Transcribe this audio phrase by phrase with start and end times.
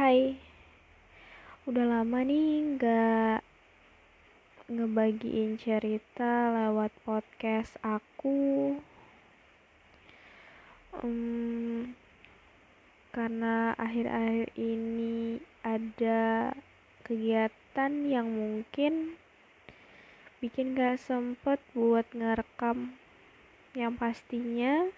[0.00, 0.32] Hai,
[1.68, 3.44] udah lama nih nggak
[4.72, 8.80] ngebagiin cerita lewat podcast aku.
[11.04, 11.92] Um,
[13.12, 16.56] karena akhir-akhir ini ada
[17.04, 19.20] kegiatan yang mungkin
[20.40, 22.96] bikin gak sempet buat ngerekam
[23.76, 24.88] yang pastinya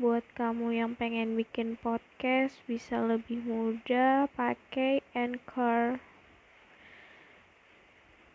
[0.00, 6.00] buat kamu yang pengen bikin podcast bisa lebih mudah pakai Anchor.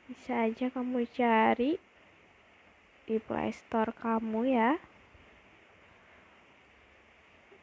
[0.05, 1.81] Bisa aja kamu cari
[3.09, 4.77] di Play Store kamu ya.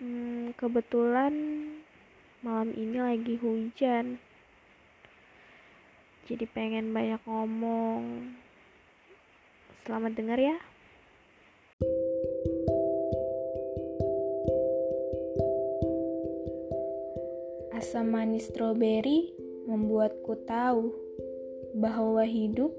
[0.02, 1.34] Hmm, kebetulan
[2.42, 4.18] malam ini lagi hujan.
[6.26, 8.34] Jadi pengen banyak ngomong.
[9.86, 10.71] Selamat dengar ya.
[17.82, 19.34] Asam manis stroberi
[19.66, 20.94] membuatku tahu
[21.74, 22.70] bahwa hidup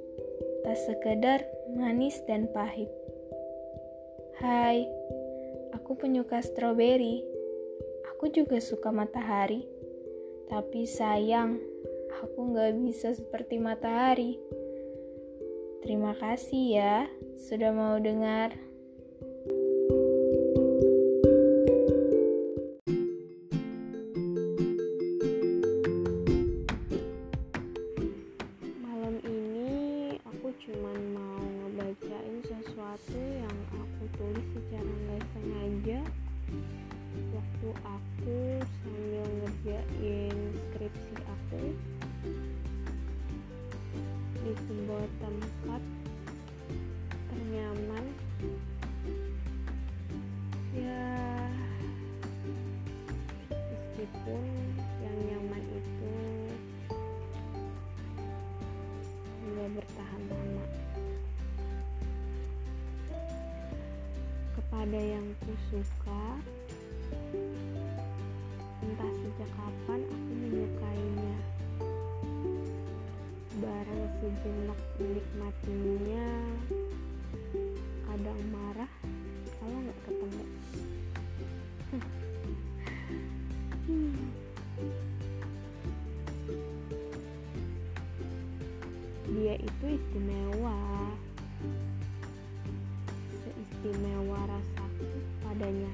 [0.64, 1.44] tak sekedar
[1.76, 2.88] manis dan pahit.
[4.40, 4.88] Hai,
[5.76, 7.20] aku penyuka stroberi.
[8.16, 9.68] Aku juga suka matahari.
[10.48, 11.60] Tapi sayang,
[12.24, 14.40] aku gak bisa seperti matahari.
[15.84, 17.12] Terima kasih ya
[17.44, 18.56] sudah mau dengar.
[33.34, 36.00] Yang aku tulis secara nggak sengaja.
[37.34, 40.38] Waktu aku sambil ngerjain
[40.70, 41.64] skripsi aku
[44.44, 45.82] di sebuah tempat
[47.32, 48.06] ternyaman
[64.84, 66.44] kepada yang ku suka
[68.84, 71.36] entah sejak kapan aku menyukainya.
[73.64, 76.28] Barang sejenak menikmatinya
[78.12, 78.92] kadang marah
[79.56, 80.44] kalau nggak ketemu.
[89.32, 90.76] Dia itu istimewa
[93.84, 95.12] seistimewa rasaku
[95.44, 95.92] padanya.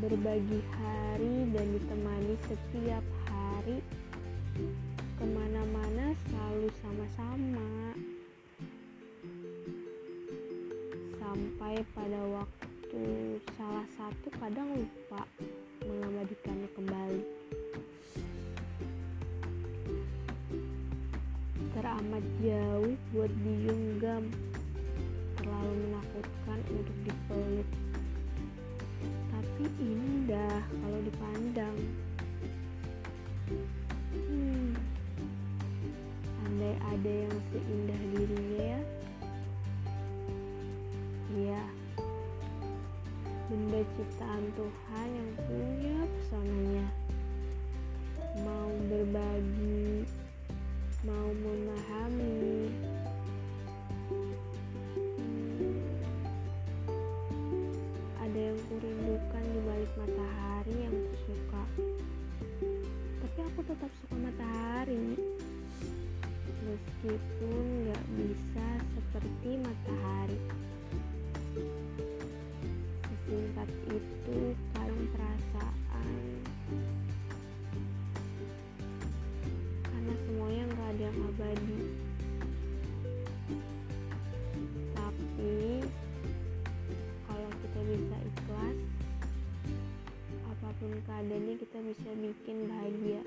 [0.00, 3.84] Berbagi hari dan ditemani setiap hari.
[5.20, 7.68] Ke mana-mana selalu sama-sama.
[11.20, 13.04] Sampai pada waktu
[13.52, 15.28] salah satu kadang lupa
[15.84, 17.22] mengabadikannya kembali.
[21.76, 24.32] Teramat jauh buat digenggam
[36.80, 38.80] ada yang seindah dirinya ya.
[41.32, 41.62] Iya.
[43.52, 46.86] Benda ciptaan Tuhan yang punya pesonanya
[48.40, 50.08] mau berbagi
[51.04, 52.41] mau memahami
[91.02, 93.22] keadaannya kita bisa bikin bahagia.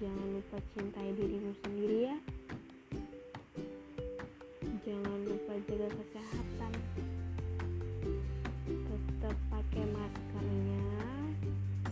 [0.00, 2.16] Jangan lupa cintai dirimu sendiri ya.
[4.84, 6.72] Jangan lupa jaga kesehatan.
[8.64, 10.84] Tetap pakai maskernya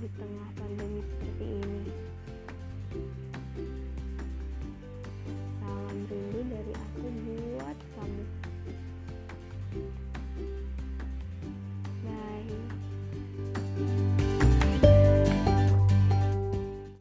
[0.00, 1.82] di tengah pandemi seperti ini.
[5.60, 6.87] Salam rindu dari aku.